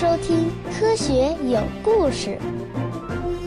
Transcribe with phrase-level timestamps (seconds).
[0.00, 0.46] 收听
[0.78, 2.38] 《科学有故事》。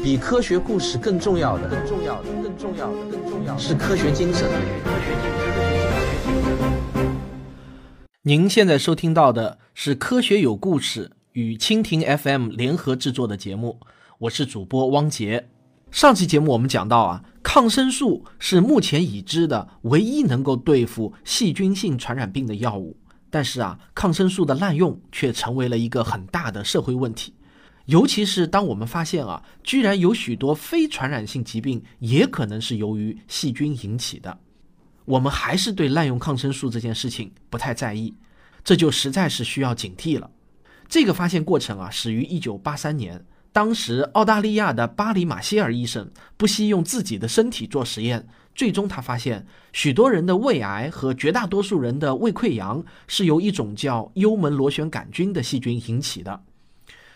[0.03, 4.49] 比科学故事更重要的，更重要的，更重要的，更重要的是科学精神。
[8.23, 13.79] 您现在收听到的是《科学有故事》与蜻蜓 FM 联合制作的节目，
[14.19, 15.47] 我是主播汪杰。
[15.89, 22.97] 上期节目我们讲到啊，抗生素是目前已知的唯一能够对付细菌性传染病的药物，
[23.31, 27.33] 但是啊，抗生素的滥用却成为了一个很大的社会问题。
[27.85, 34.37] 尤其是当我们发现啊，居然有许多非传染性疾病也可能是由于细菌引起的。
[35.05, 38.13] 我们还是对滥用抗生素这件事情不太在意，
[38.63, 40.29] 这就实在是需要警惕了。
[40.87, 56.43] 这个发现过程啊，始于1983年，当时澳大利亚的巴里马歇尔医生不惜用自己的身体做实验，最终他发现许多人的胃癌和绝大多数人的胃溃疡是由一种叫幽门螺旋杆菌的细菌引起的。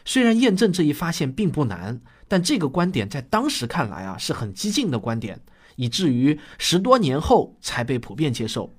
[0.05, 5.39] 虽然验证这一发现并不难，但这个观点在当时看来啊，是很激进的观点。
[5.77, 8.73] 以至于十多年后才被普遍接受，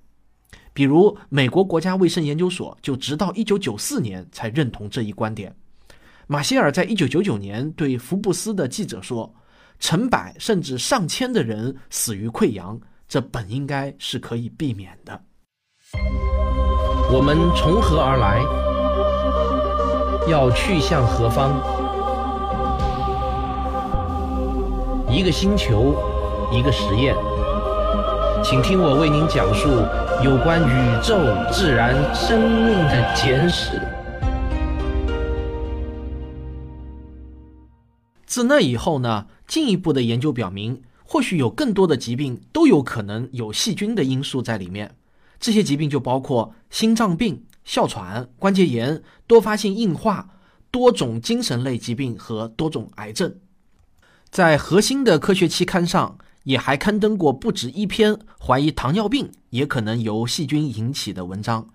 [0.73, 5.55] 比如美国国家卫生研究所就直到一九九四年才认同这一观点。
[6.27, 9.35] 马歇尔在一九九九年对福布斯的记者说
[9.79, 15.21] ：“成百甚至上千的人死于溃疡，这本应该是可以避免的。”
[17.13, 18.41] 我们从何而来？
[20.31, 21.53] 要去向何方？
[25.09, 25.95] 一个星球。
[26.53, 27.13] 一个实验，
[28.45, 29.69] 请听我为您讲述
[30.23, 31.19] 有关宇宙、
[31.51, 33.83] 自然、生命的简史。
[38.37, 44.95] 自那以后呢，进一步的研究表明，或许有更多的疾病都有可能有细菌的因素在里面。
[45.41, 50.29] 这些疾病就包括心脏病、哮喘、关节炎、多发性硬化、
[50.71, 53.35] 多种精神类疾病和多种癌症。
[54.29, 56.19] 在核心的科学期刊上。
[56.43, 61.67] 也还刊登过不止一篇怀疑糖尿病也可能由细菌引起的文章，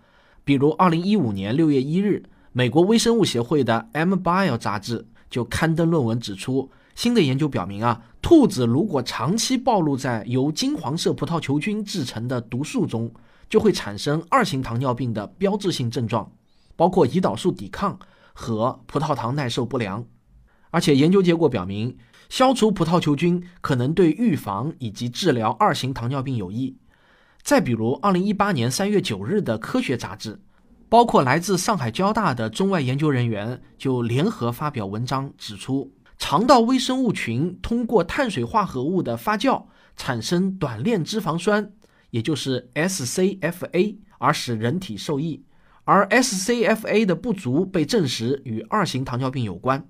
[0.45, 2.23] 比如2015年6月1日，
[2.53, 13.11] 美国微生物协会的《M Bio》杂志就刊登论文指出，新的研究表明啊，兔子如果长期暴露在由金黄色葡萄球菌制成的毒素中，
[13.49, 16.31] 就会产生二型糖尿病的标志性症状，
[16.75, 17.97] 包括胰岛素抵抗
[18.33, 20.05] 和葡萄糖耐受不良，
[20.69, 21.97] 而且研究结果表明。
[22.29, 26.77] 消除葡萄球菌可能对预防以及治疗二型糖尿病有益。
[27.43, 30.39] 再比如，二零一八年三月九日的科学杂志，
[30.91, 41.71] 包括来自上海交大的中外研究人员就联合发表文章，指出肠道微生物群通过碳水化合物的发酵产生短链脂肪酸，
[42.09, 45.45] 也就是 SCFA，而使人体受益。
[45.85, 49.87] 而 SCFA 的不足被证实与二型糖尿病有关。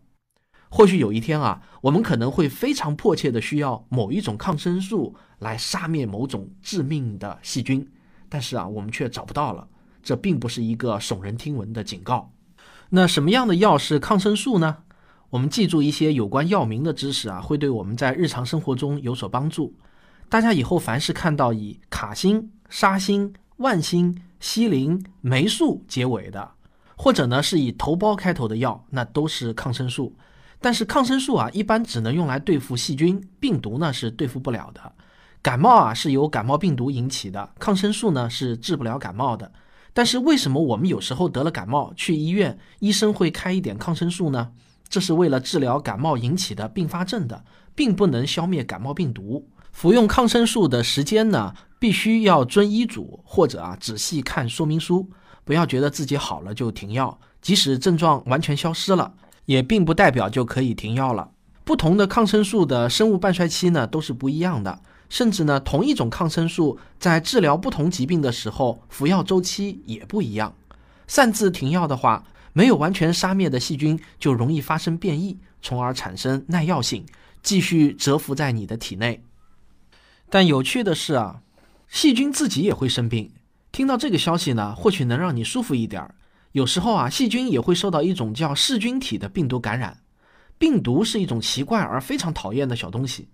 [0.69, 7.91] 或许有一天啊，我们可能会非常迫切的需要某一种抗生素来杀灭某种致命的细菌，
[8.29, 9.67] 但是啊，我们却找不到了。
[10.03, 12.31] 这并不是一个耸人听闻的警告。
[12.89, 14.77] 那什么样的药是抗生素呢？
[15.29, 19.73] 我们记住一些有关药名的知识啊，会对我们在日常生活中有所帮助。
[20.27, 26.51] 大家以后凡是看到以卡星、沙星、万星、西林、霉素结尾的，
[26.97, 30.13] 或者呢是以头孢开头的药，那都是抗生素。
[30.59, 34.93] 但是抗生素啊，一般只能用来对付细菌，病毒呢是对付不了的。
[35.41, 39.51] 感冒啊是由感冒病毒引起的，抗生素呢是治不了感冒的。
[39.93, 44.51] 但是为什么我们有时候得了感冒去医院，医生会开一点抗生素呢？
[44.87, 47.43] 这是为了治疗感冒引起的并发症的，
[47.75, 49.47] 并不能消灭感冒病毒。
[49.71, 55.09] 服用抗生素的时间呢，必须要遵医嘱，或者啊仔细看说明书，
[55.43, 59.13] 不要觉得自己好了就停药，即使症状完全消失了。
[59.45, 61.31] 也并不代表就可以停药了。
[61.65, 64.79] 不同的抗生素的生物半衰期呢都是不一样的，
[65.11, 70.55] 甚至呢同一种抗生素在治疗不同疾病的时候服药周期也不一样。
[71.05, 77.05] 擅自停药的话，没有完全杀灭的细菌就容易发生变异，从而产生耐药性，
[77.43, 79.21] 继续蛰伏在你的体内。
[80.29, 81.41] 但有趣的是啊，
[81.89, 83.29] 细菌自己也会生病。
[83.73, 86.15] 听到这个消息呢，或许能让你舒服一点儿。
[86.53, 89.97] 有时候啊，细菌也会受到一种叫噬菌体的病毒感染。
[90.57, 93.27] 病毒是一种奇怪而非常讨厌的小东西。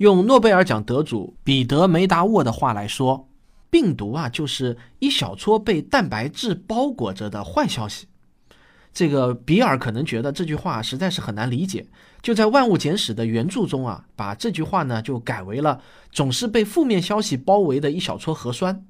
[0.00, 3.28] 用诺贝尔奖得主彼得梅达沃的话来说，
[3.68, 8.06] 病毒啊就是一小撮被蛋白质包裹着的坏消息。
[8.94, 11.86] 这个比尔可能觉得这句话实在是很难理解，
[12.22, 18.86] 就在《万物简史》的原著中啊，把这句话呢就改为了总是被负面消息包围的一小撮核酸。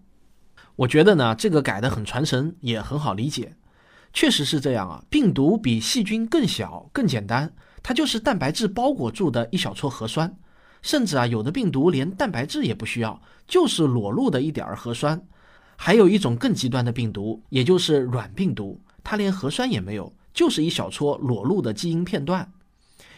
[0.77, 3.57] 我觉得呢，这个改得很传神，也很好理解。
[4.13, 7.53] 确实是这样啊，病毒比细菌更小、更简单，
[7.83, 10.37] 它就是蛋白质包裹住的一小撮核酸。
[10.83, 15.21] 甚至啊，有的病毒连蛋白质也不需要，就是裸露的一点儿核酸。
[15.77, 22.53] 还有一种更极端的病毒，也就是软病毒，它连核酸也没有，就是一小撮裸露的基因片段。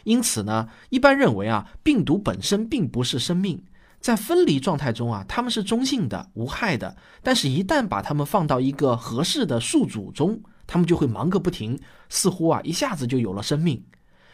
[0.04, 3.62] 因此呢，一般认为啊，病毒本身并不是生命，
[4.00, 6.96] 在分离状态中啊，它们是中性的、无害的。
[7.22, 11.78] 但是，一旦把它们放到一个合适的宿主中，它们就会忙个不停，
[12.08, 13.82] 似乎啊，一下子就有了生命。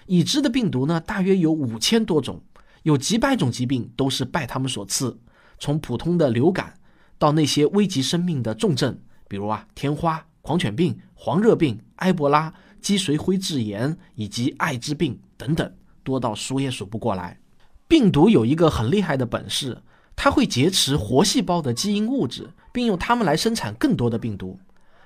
[0.07, 2.43] 已知的病毒呢，大约有五千多种。
[2.83, 5.19] 有几百种疾病都是拜他们所赐，
[5.59, 6.75] 从普通的流感
[7.19, 8.99] 到那些危及生命的重症，
[9.29, 15.73] 比如啊天花、狂犬病、黄热病、埃博拉、脊髓灰质炎以及艾滋病等等，
[16.03, 17.41] 多到数也数不过来。
[17.87, 19.83] 病毒有一个很厉害的本事，
[20.15, 24.61] 它会劫持活细胞的基因物质，并用它们来生产更多的病毒。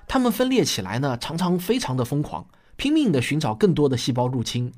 [0.07, 4.71] 它们分裂起来呢，常常非常的疯狂，拼命的寻找更多的细胞入侵。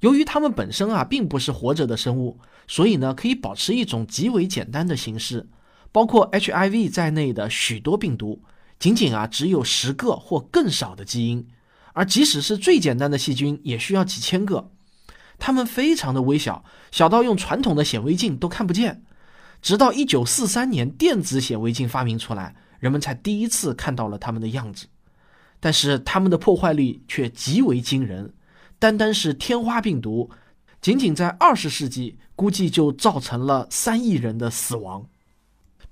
[0.00, 5.48] 由于它们本身啊并不是活着的生物，所以呢可以保持一种极为简单的形式。
[5.92, 8.42] 包括 HIV 在内的许多病毒，
[8.78, 11.46] 仅仅啊只有十个或更少的基因，
[11.92, 14.70] 而即使是最简单的细菌，也需要几千个。
[15.38, 19.02] 它们非常的微小，小到用传统的显微镜都看不见。
[19.60, 24.86] 直到1943年电子显微镜发明出来，人们才第一次看到了它们的样子。
[25.58, 28.32] 但是它们的破坏力却极为惊人。
[28.80, 30.30] 单单是天花病毒，
[30.80, 35.06] 仅仅在二十世纪，估计就造成了三亿人的死亡。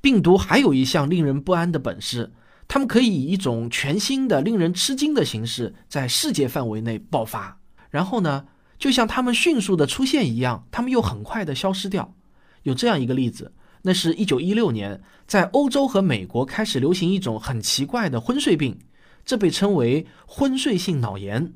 [0.00, 2.32] 病毒还有一项令人不安的本事，
[2.66, 7.60] 它们可以以一种全新的、令人吃惊的形式在世界范围内爆发。
[7.90, 8.46] 然后呢，
[8.78, 12.14] 就像它们迅速的出现一样，它们又很快的消失掉。
[12.62, 13.52] 有这样一个例子，
[13.82, 18.78] 那是一九一六年，在欧洲和美国开始流行一种很奇怪的昏睡病，
[19.26, 21.52] 这被称为昏睡性脑炎。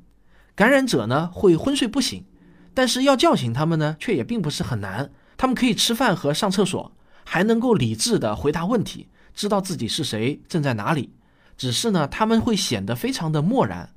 [0.55, 2.25] 感染者呢会昏睡不醒，
[2.75, 5.11] 但是要叫醒他们呢却也并不是很难。
[5.37, 6.93] 他们可以吃饭和上厕所，
[7.25, 11.11] 还能够理智的回答问题，知道自己是谁，正在哪里。
[11.57, 13.89] 只是呢他们会显得非常的漠然。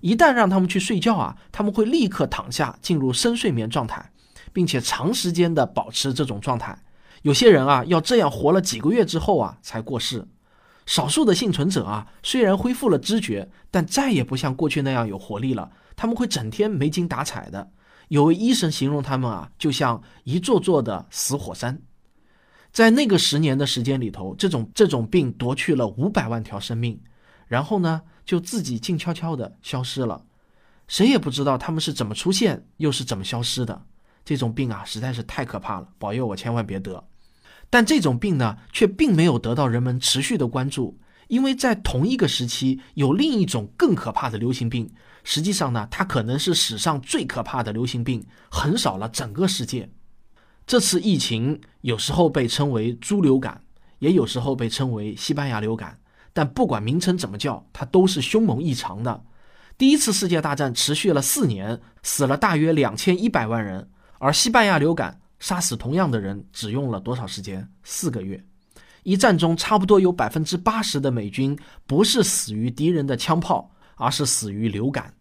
[0.00, 4.10] 一旦让他们去睡觉啊，他们会立刻躺下进入深睡眠状态，
[4.52, 6.78] 并且长时间的保持这种状态。
[7.22, 10.26] 有些人啊要这样活了几个月之后啊才过世。
[10.84, 15.70] 少数的幸存者啊虽然恢复了知觉，但再也不像过去那样有活力了。
[15.96, 17.70] 他们会整天没精打采的，
[18.08, 21.80] 有位医生形容他们啊，就像一座座的死火山。
[22.72, 27.00] 在那个十年的时间里头，这种这种病夺去了五百万条生命，
[27.46, 30.24] 然后呢，就自己静悄悄的消失了，
[30.88, 33.80] 谁也不知道他们是怎么出现，又是怎么消失的。
[34.24, 37.02] 这种病啊，实在是太可怕了，保佑我千万别得。
[37.70, 40.98] 但这种病呢，却并没有得到人们持续的关注。
[41.28, 44.90] 因为在同一个时期，有另一种更可怕的流行病。
[45.22, 49.90] 实际上呢，它可能是史上最可怕的流行病，横扫了整个世界。
[50.66, 53.62] 这次疫情有时候被称为猪流感，
[53.98, 55.98] 也有时候被称为西班牙流感。
[56.32, 59.22] 但不管名称怎么叫，它都是凶猛异常的。
[59.78, 63.88] 第一次世界大战持续了四年，死了大约两千一百万人，
[64.18, 67.68] 而西班牙流感杀死同样的人只用了多少时间？
[67.82, 68.44] 四个月。
[69.04, 71.56] 一战中，差不多有百分之八十的美军
[71.86, 75.14] 不是死于敌人的枪炮，而是死于流感。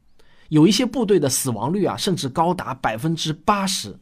[0.50, 4.00] 有一些部队的死亡率啊，甚至高达百分之八十。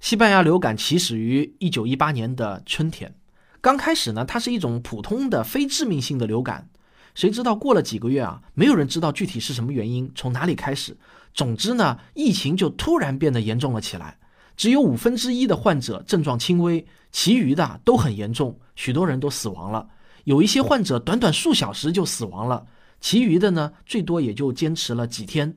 [0.00, 3.14] 西班牙流感起始于一九一八年的春天，
[3.60, 6.68] 刚开始呢，它是一种普通的非致命性的流感。
[7.14, 10.96] 谁知道过了几个月啊，没有人知道具体是什么原因，从哪里开始。
[11.32, 14.18] 总之呢，疫情就突然变得严重了起来。
[14.56, 19.88] 只有五分之一的患者症状轻微，其余的都很严重，许多人都死亡了。
[20.24, 22.66] 有一些患者短短数小时就死亡了，
[23.00, 25.56] 其余的呢，最多也就坚持了几天。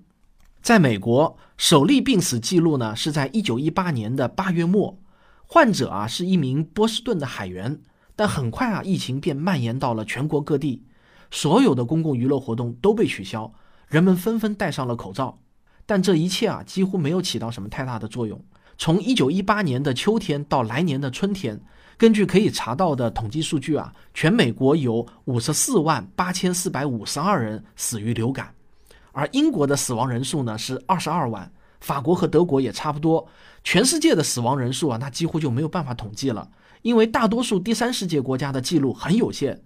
[0.62, 5.00] 在美国，首例病死记录呢是在一九一八年的八月末，
[5.46, 7.80] 患者啊是一名波士顿的海员。
[8.16, 10.84] 但很快啊，疫情便蔓延到了全国各地，
[11.30, 13.54] 所有的公共娱乐活动都被取消，
[13.88, 15.40] 人们纷纷戴上了口罩。
[15.86, 18.44] 但这一切啊，几乎没有起到什么太大的作用。
[18.78, 21.60] 从一九一八年的秋天到来年的春天，
[21.98, 28.54] 根据可以查到的统计数据啊，全美国有五十四万八千四百五十二人死于流感，
[29.12, 33.28] 而英国的死亡人数呢是二十二万，法国和德国也差不多。
[33.64, 36.48] 全世界的死亡人数啊，那几乎就没有办法统计了，
[36.84, 39.60] 因为大多数第三世界国家的记录很有限，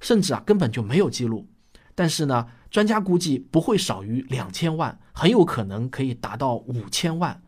[0.00, 1.46] 甚至啊根本就没有记录。
[1.94, 7.40] 但是呢，专家估计不会少于两千万，很有可能可以达到五千万。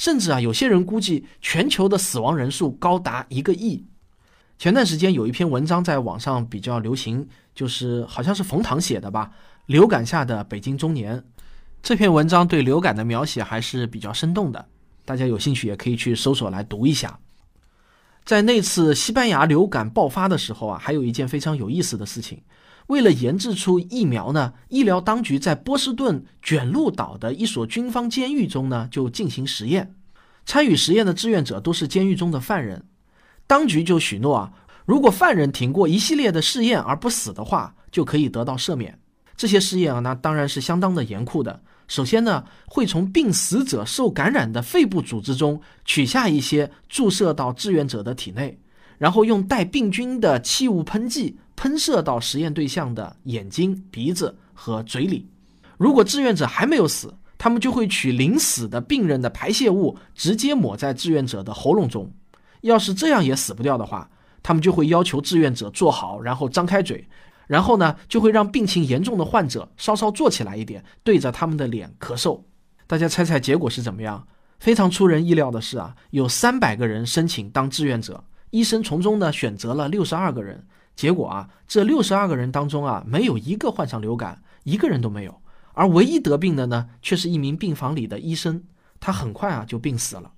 [0.00, 3.84] 甚至啊，有些人估计全球的死亡人数高达一个亿。
[4.58, 9.30] 前段时间有一篇文章在网上比较流行，就是好像是冯唐写的吧，
[9.66, 11.18] 流感下的北京中年》
[11.82, 14.66] 这篇文章对流感的描写还是比较生动的，
[15.04, 17.18] 大家有兴趣也可以去搜索来读一下。
[18.24, 22.40] 在那次西班牙流感爆发的时候啊，还有一件非常有意思的事情。
[22.90, 29.94] 为了研制出疫苗呢，医疗当局在波士顿卷鹿岛的一所军方监狱中呢就进行实验。
[30.44, 32.82] 参与实验的志愿者都是监狱中的犯人，
[33.46, 34.52] 当局就许诺啊，
[34.86, 38.98] 如果犯人挺过一系列的试验而不死的话，就可以得到赦免。
[39.36, 41.62] 这些试验啊，那当然是相当的严酷的。
[41.86, 48.58] 首先呢，会从病死者受感染的肺部组织中取下一些，注射到志愿者的体内，
[48.98, 55.28] 然后用带病菌的气雾喷剂喷射到实验对象的眼睛、鼻子和嘴里。
[55.76, 62.10] 如果志愿者还没有死，他们就会取临死的病人的排泄物，直接抹在志愿者的喉咙中。
[62.62, 64.08] 要是这样也死不掉的话，
[64.42, 67.06] 他们就会要求志愿者坐好，然后张开嘴，
[67.46, 72.40] 然后呢，就会让病情严重的患者稍稍坐起来一点，对着他们的脸咳嗽。
[72.86, 74.26] 大家猜猜结果是怎么样？
[74.60, 80.66] 非常出人意料的是啊，有三百个人申请当志愿者，医生从中呢选择了六十二个人。
[80.96, 85.40] 结果啊，这六十二个人当中啊，没有一个患上流感，一个人都没有。
[85.72, 88.64] 而唯一得病的呢，却是一名病房里的医生，
[88.98, 90.32] 他很快啊就病死了。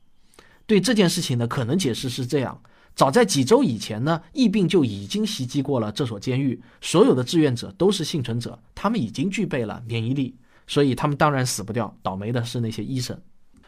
[0.67, 2.61] 对这件事情的可能解释是这样：
[2.95, 11.93] 早在几周以前呢，疫病就已经袭击过了这所监狱，所有的志愿者都是幸存者，他们已经具备了免疫力，所以他们当然死不掉。
[12.03, 13.19] 倒霉的是那些医生。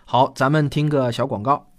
[0.05, 1.74] 好，咱们听个小广告。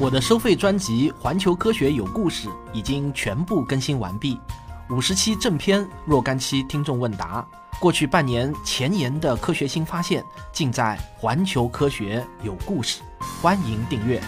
[0.00, 4.40] 我的收费专辑《环球科学有故事》已经全部更新完毕，
[4.90, 7.48] 五十期正片，若干期听众问答，
[7.78, 13.02] 过去半年前沿的科学新发现，尽在《环球科学有故事》，
[13.40, 14.20] 欢迎订阅。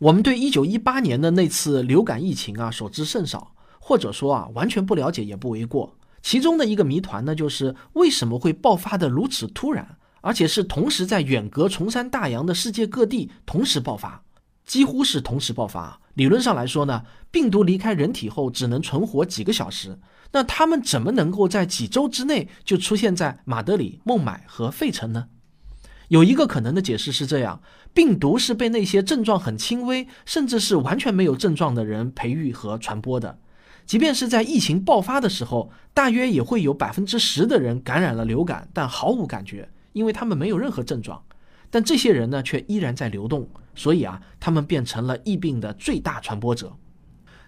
[0.00, 5.94] 我们对一九一八年的那次流感疫情啊，所知甚少，或者说啊，完全不了解也不为过。
[6.26, 14.24] 其中的一个谜团呢，就是为什么会爆发的如此突然，而且是同时在远隔崇山大洋的世界各地同时爆发，
[14.64, 16.00] 几乎是同时爆发。
[16.14, 20.00] 理论上来说呢，病毒离开人体后只能存活几个小时，
[20.32, 25.28] 那他们怎么能够在几周之内就出现在马德里、孟买和费城呢？
[26.08, 27.62] 有一个可能的解释是这样：
[27.94, 33.38] 病毒是被那些症状很轻微，甚至是完全没有症状的人培育和传播的。
[33.86, 41.22] 即便是在疫情爆发的时候，大约也会有百分之十的人感染了流感，但毫无感觉，因为他们没有任何症状。
[41.70, 46.76] 但这些人呢，却依然在流动，所以啊，他们变成了疫病的最大传播者。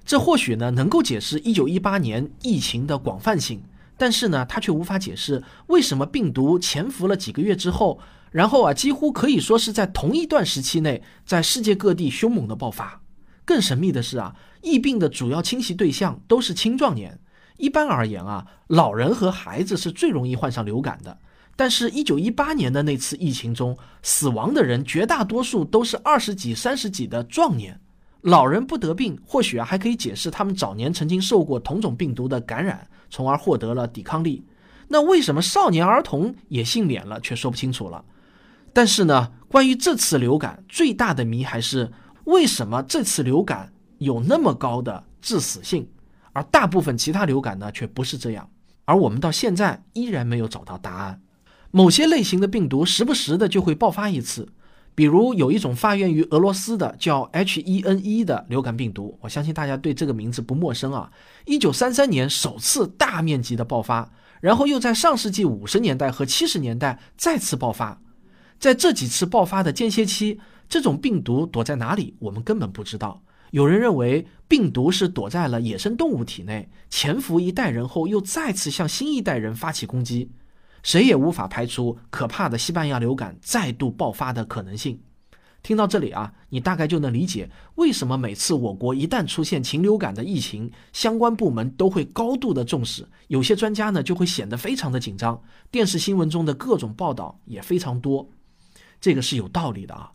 [0.05, 3.63] 这或许呢，能够解释一九一八年疫情的广泛性，
[3.97, 7.99] 但是呢，它却无法解释为什么病毒潜伏了几个月之后，
[8.31, 13.01] 然后啊，几乎可以说是在同一段时期内，在世界各地凶猛的爆发。
[13.49, 14.37] 更神秘的是啊。
[14.61, 17.19] 疫病的主要侵袭对象都是青壮年。
[17.57, 21.17] 一般而言啊，老人和孩子是最容易患上流感的。
[21.57, 27.81] 但是，一九一八年的那次疫情中，死亡的人绝大多数都是二十几、三十几的壮年。
[28.21, 34.45] 老人不得病，或许啊还可以解释他们早年曾经受过同种病毒的感染，从而获得了抵抗力。
[34.89, 38.05] 那为什么少年儿童也幸免了，却说不清楚了。
[38.73, 41.91] 但是呢，关于这次流感最大的谜还是
[42.29, 43.73] 为什么这次流感。
[43.99, 45.89] 有那么高的致死性，
[46.33, 48.49] 而大部分其他流感呢却不是这样，
[48.85, 51.21] 而我们到现在依然没有找到答案。
[51.73, 54.49] 某些类型的病毒时不时的就会爆发一次，
[54.95, 61.11] 比如有一种发源于俄罗斯的叫 H1N1 的流感病毒，我相信大家对这个名字不陌生啊。
[61.45, 68.01] 一九三三年首次大面积的爆发，然后又在上世纪五十年代和七十年代再次爆发，
[68.61, 70.39] 在这几次爆发的间歇期，
[70.69, 73.23] 这种病毒躲在哪里，我们根本不知道。
[73.51, 80.31] 有人认为病毒是躲在了野生动物体内，潜伏一代人后又再次向新一代人发起攻击，
[80.83, 85.01] 谁也无法排除可怕的西班牙流感再度爆发的可能性。
[85.63, 98.29] 听到这里啊，你大概就能理解为什么每次我国一旦出现禽流感的疫情，相关部门都会高度的重视，有些专家呢就会显得非常的紧张，电视新闻中的各种报道也非常多，
[99.01, 100.13] 这个是有道理的啊。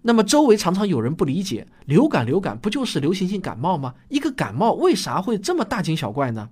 [0.00, 3.94] 那么周围常常有人不理解，流感流感不就是流行性感冒吗？
[4.08, 6.48] 一个感冒为啥会这么大惊小怪呢？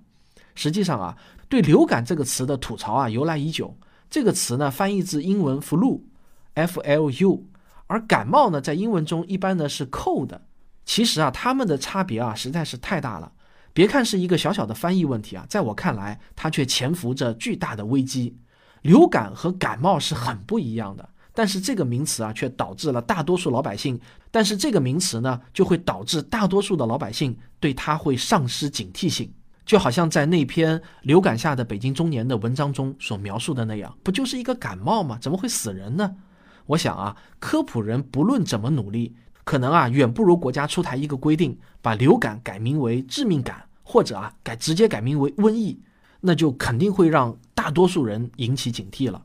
[0.54, 1.16] 实际上啊，
[1.48, 3.76] 对流感这个词的吐槽啊由来已久。
[4.10, 7.44] 这个词呢翻译自英文 flu，F-L-U，
[7.86, 10.38] 而感冒呢在英文中一般呢是 cold。
[10.84, 13.32] 其实啊，它们的差别啊实在是太大了。
[13.72, 18.36] 别看是一个小小的翻译问题啊，在我看来，它却潜伏着巨大的危机。
[18.82, 21.08] 流感和感冒是很不一样的。
[21.36, 24.00] 但是这个名词啊，却导致了大多数老百姓，
[24.30, 29.30] 但是这个名词呢，就会导致大多数的老百姓对它会丧失警惕性，
[29.66, 35.18] 就好像在那篇流感下的北京中年的文章中所描述的那样，不就是一个感冒吗？
[35.20, 36.16] 怎么会死人呢？
[36.64, 39.14] 我想啊，科普人不论怎么努力，
[39.44, 45.78] 可能啊，远不如国家出台一个规定，把流感改名为致命感，或者啊，改直接改名为瘟疫，
[46.22, 49.22] 那就肯定会让大多数人引起警惕了。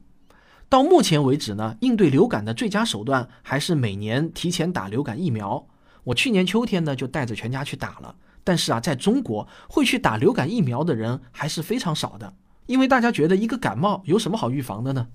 [0.72, 5.68] 到目前为止呢，应对流感的最佳手段还是每年提前打流感疫苗。
[6.06, 12.34] 我去年秋天呢就带着全家去打了，但是啊，在中国会去打流感疫苗的人还是非常少的，
[12.68, 15.10] 因为大家觉得一个感冒有什么好预防的呢？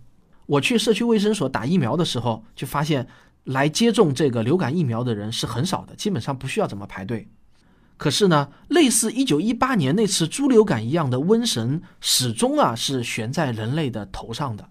[0.44, 3.06] 我去社区卫生所打疫苗的时候，就发现
[3.44, 7.30] 来接种这个流感疫苗的人是很少的，基本上不需要怎么排队。
[7.96, 14.68] 可是呢，类似1918年那次猪流感一样的瘟神，始终啊是悬在人类的头上的。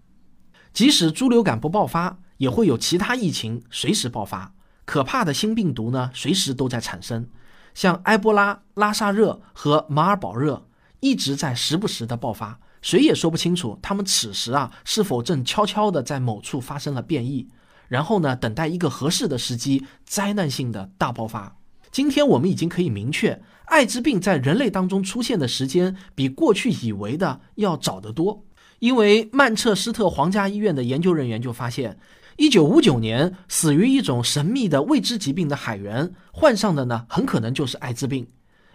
[0.75, 4.53] 即使猪流感不爆发，也会有其他疫情随时爆发。
[4.83, 7.29] 可怕的新病毒呢，随时都在产生。
[7.73, 10.67] 像埃博拉、拉萨热和马尔堡热，
[10.99, 12.59] 一直在时不时的爆发。
[12.81, 17.47] 谁也说不清楚，他们此时啊，是否正悄悄的在某处发生了变异，
[17.87, 21.55] 然后呢，等待一个合适的时机，灾难性的大爆发。
[21.89, 28.43] 今天我们已经可以明确，艾滋病在人类当中出现的时间，比过去以为的要早得多。
[28.79, 31.97] 因为曼彻斯特皇家医院的研究人员就发现，
[32.37, 38.27] 一九五九年死于一种神秘的未知疾病的海员患上的呢，很可能就是艾滋病。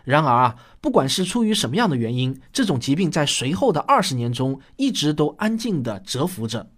[0.02, 6.70] 然而啊，不管是出于什么样的原因，这种疾病在随后的二十年中一直都安静地蛰伏着。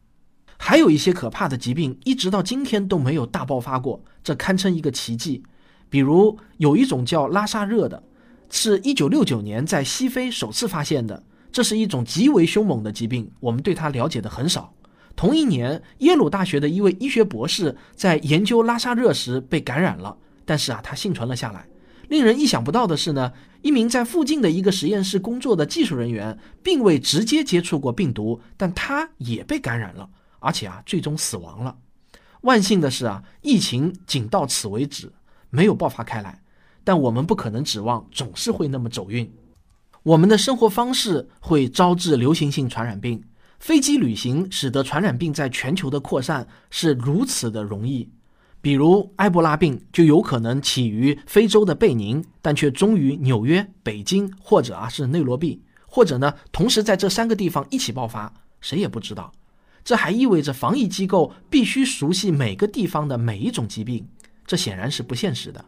[0.59, 5.43] 还有一些可怕的疾病，一直到今天都没有大爆发过，这堪称一个奇迹。
[5.88, 8.02] 比如有一种叫拉萨热的，
[8.50, 11.23] 是一九六九年在西非首次发现的。
[11.52, 14.73] 这是一种极为凶猛的疾病，我们对它了解的很少。
[15.14, 21.67] 同一年，耶鲁大学的一位医学博士在研究拉萨热时被感染了，但是啊，他幸存了下来。
[22.08, 30.08] 令人意想不到的是呢，一名在附近的一个实验室工作的技术人员，并未直接接触过病毒，但他也被感染了，
[30.41, 31.76] 而且啊，最终死亡了。
[32.41, 35.12] 万幸的是啊，疫情仅到此为止，
[35.50, 36.43] 没有爆发开来。
[36.84, 39.30] 但我们不可能指望总是会那么走运。
[40.04, 43.23] 我们的生活方式会招致流行性传染病，
[43.60, 48.08] 飞机旅行使得传染病在全球的扩散是如此的容易。
[48.60, 59.32] 比如埃博拉病就有可能起于非洲的贝宁，但却终于纽约、北京或者啊是内罗毕，或者呢同时在这三个地方一起爆发，谁也不知道。
[59.84, 64.04] 这还意味着防疫机构必须熟悉每个地方的每一种疾病，
[64.45, 65.65] 这显然是不现实的。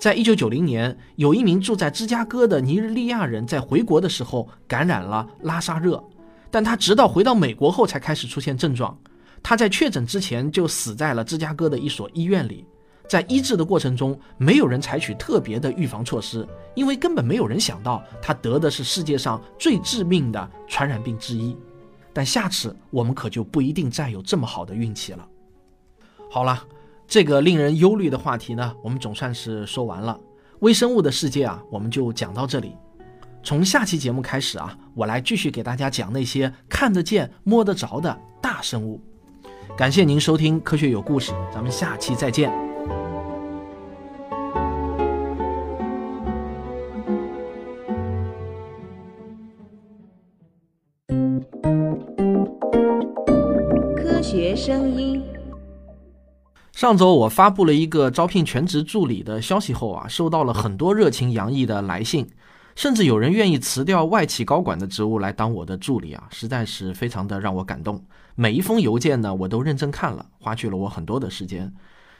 [0.00, 6.02] 在一九九零年，有一名住在芝加哥的尼日利亚人在回国的时候感染了拉萨热，
[6.50, 8.96] 但他直到回到美国后才开始出现症状。
[9.42, 12.64] 他在确诊之前就死在了芝加哥的一所医院里。
[13.10, 21.54] 在医治的过程中，没有人采取特别的预防措施，因为根本没有人想到他得的是世界上最致命的传染病之一。
[22.14, 25.28] 但下次我们可就不一定再有这么好的运气了。
[26.30, 26.64] 好了。
[27.10, 30.16] 这个令人忧虑的话题呢，我们总算是说完了。
[30.60, 32.76] 微生物的世界啊，我们就讲到这里。
[33.42, 39.00] 从下期节目开始啊，我来继续给大家讲那些看得见、摸得着的大生物。
[39.76, 42.48] 感谢您收听《科学有故事》，咱们下期再见。
[53.96, 55.09] 科学声音。
[56.80, 62.26] 上周我发布了一个招聘全职助理的消息后啊，收到了很多热情洋溢的来信，
[62.74, 68.02] 甚至有人愿意辞掉外企高管的职务来当我的助理啊，实在是非常的让我感动。
[68.34, 71.70] 每一封邮件呢，我都认真看了，花去了我很多的时间。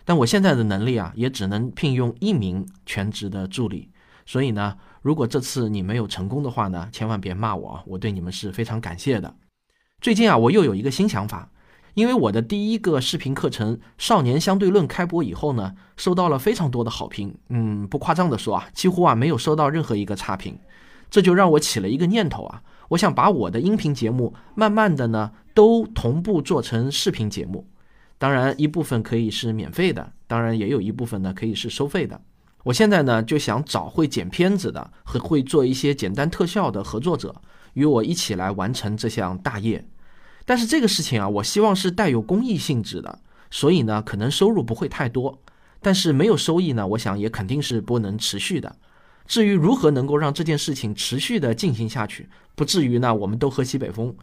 [0.05, 3.88] 但我现在的能力啊，也只能聘用一名全职的助理。
[4.27, 9.35] 所以呢，如果这次你没有成功的话呢，千万别骂我，我对你们是非常感谢的。
[10.03, 11.51] 最近啊，我又有一个新想法。
[11.94, 17.35] 因为我的第一个视频课程《少年相对论》开播以后呢，收到了非常多的好评。
[17.48, 20.59] 嗯，不夸张的说啊，几乎啊没有收到任何一个差评。
[21.11, 27.66] 这就让我起了一个念头啊，我想把我的音频节目慢慢的呢都同步做成视频节目。
[28.16, 32.20] 当然，一部分可以是免费的，当然也有一部分呢可以是收费的。
[32.62, 37.35] 我现在呢就想找会剪片子的和会做一些简单特效的合作者，
[37.72, 39.85] 与我一起来完成这项大业。
[40.44, 45.40] 但是这个事情啊，我希望是带有公益性质的，所以呢，可能收入不会太多。
[45.81, 48.76] 但是没有收益呢，我想也肯定是不能持续的。
[49.26, 54.14] 至于如何能够让这件事情持续的进行下去，不至于呢，我们都喝西北风，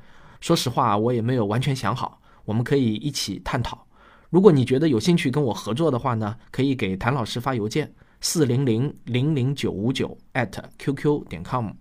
[0.41, 3.87] 说实话，我也没有完全想好，我们可以一起探讨。
[4.29, 11.71] 如果你觉得有兴趣跟我合作的话呢，可以给谭老师发邮件四零零零零九五九 at qq 点 com。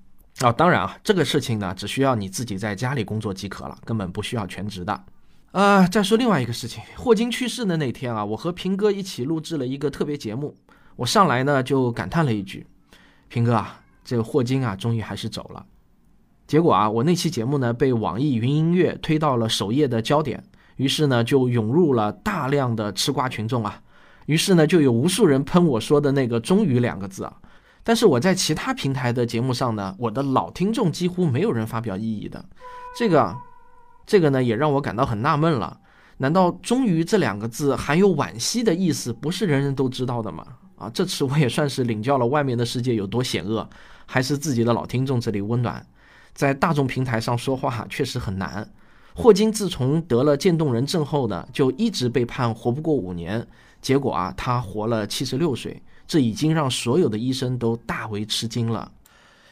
[0.43, 5.05] 哦，当然啊，这个事情呢，只需要你自己在家里工作即可了，根本不需要全职的。
[5.53, 10.55] 啊，再说另外一个事情，霍金去世的那天啊，我和平哥一起录制了一个特别节目。
[10.97, 12.67] 我上来呢就感叹了一句
[13.29, 15.65] ：“平哥啊，这个霍金啊，终于还是走了。”
[16.47, 20.45] 结果啊，我那期节目呢被网易云音乐推到了首页的焦点，
[20.77, 23.81] 于是呢就涌入了大量的吃瓜群众啊，
[24.27, 27.35] 于是呢就有无数人喷我说的那个“终于”两个字啊。
[27.87, 32.45] 但是我在其他平台的节目上呢，我的老听众几乎没有人发表异议的，
[32.99, 33.35] 这个。
[34.09, 35.81] 这个呢也让我感到很纳闷了，
[36.19, 40.47] 难道“终于”这两个字含有惋惜的意思，不是人人都知道的吗？
[40.77, 43.69] 啊，这次我也算是领教了外面的世界有多险恶，
[44.07, 45.85] 还是自己的老听众这里温暖。
[46.35, 48.73] 在大众平台上说话确实很难。
[49.13, 53.45] 霍金自从得了渐冻人症后呢，就一直被判活不过五年，
[53.83, 58.91] 结果啊，他活了七十六岁，这已经让所有的医生都大为吃惊了。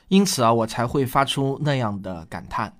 [0.09, 2.73] 因此啊，我才会发出那样的感叹。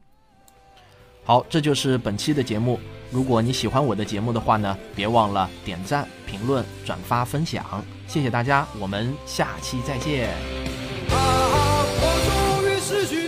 [1.25, 2.79] 好，这就是本期的节目。
[3.11, 7.65] 如果你喜欢我的节目的话呢，别忘了点赞、评论、转发、分享，
[8.07, 10.29] 谢谢大家，我们下期再见。
[13.17, 13.24] 当